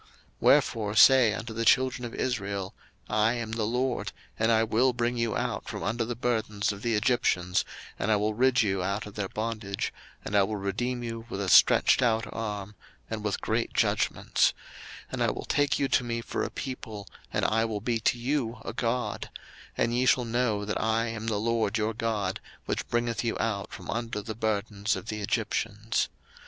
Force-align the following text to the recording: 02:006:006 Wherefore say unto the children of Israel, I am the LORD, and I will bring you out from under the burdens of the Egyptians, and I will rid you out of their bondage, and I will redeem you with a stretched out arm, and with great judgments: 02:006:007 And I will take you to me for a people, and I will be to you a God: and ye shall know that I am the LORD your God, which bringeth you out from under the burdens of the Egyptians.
02:006:006 0.01 0.09
Wherefore 0.39 0.95
say 0.95 1.33
unto 1.35 1.53
the 1.53 1.63
children 1.63 2.05
of 2.05 2.15
Israel, 2.15 2.73
I 3.07 3.33
am 3.33 3.51
the 3.51 3.65
LORD, 3.65 4.11
and 4.39 4.51
I 4.51 4.63
will 4.63 4.93
bring 4.93 5.15
you 5.15 5.37
out 5.37 5.69
from 5.69 5.83
under 5.83 6.03
the 6.03 6.15
burdens 6.15 6.71
of 6.71 6.81
the 6.81 6.95
Egyptians, 6.95 7.63
and 7.99 8.09
I 8.11 8.15
will 8.15 8.33
rid 8.33 8.63
you 8.63 8.81
out 8.81 9.05
of 9.05 9.13
their 9.13 9.29
bondage, 9.29 9.93
and 10.25 10.35
I 10.35 10.41
will 10.41 10.55
redeem 10.55 11.03
you 11.03 11.27
with 11.29 11.39
a 11.39 11.49
stretched 11.49 12.01
out 12.01 12.25
arm, 12.33 12.73
and 13.11 13.23
with 13.23 13.41
great 13.41 13.75
judgments: 13.75 14.55
02:006:007 15.09 15.13
And 15.13 15.23
I 15.23 15.29
will 15.29 15.45
take 15.45 15.77
you 15.77 15.87
to 15.89 16.03
me 16.03 16.21
for 16.21 16.43
a 16.43 16.49
people, 16.49 17.05
and 17.31 17.45
I 17.45 17.63
will 17.65 17.79
be 17.79 17.99
to 17.99 18.17
you 18.17 18.57
a 18.65 18.73
God: 18.73 19.29
and 19.77 19.93
ye 19.93 20.07
shall 20.07 20.25
know 20.25 20.65
that 20.65 20.81
I 20.81 21.09
am 21.09 21.27
the 21.27 21.35
LORD 21.37 21.77
your 21.77 21.93
God, 21.93 22.39
which 22.65 22.87
bringeth 22.87 23.23
you 23.23 23.37
out 23.39 23.71
from 23.71 23.87
under 23.91 24.23
the 24.23 24.33
burdens 24.33 24.95
of 24.95 25.09
the 25.09 25.21
Egyptians. 25.21 26.09